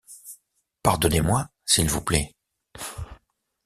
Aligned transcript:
Pardonnez-moi 0.81 1.47
s'il-vous-plait. 1.63 2.33